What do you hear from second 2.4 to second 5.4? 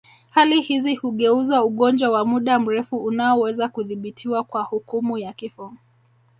mrefu unaoweza kudhibitiwa kwa hukumu ya